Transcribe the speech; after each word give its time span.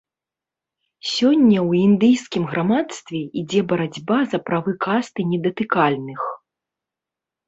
Сёння 1.15 1.57
ў 1.57 1.71
індыйскім 1.87 2.43
грамадстве 2.53 3.19
ідзе 3.41 3.61
барацьба 3.73 4.17
за 4.31 4.39
правы 4.47 4.73
касты 4.87 5.21
недатыкальных. 5.35 6.21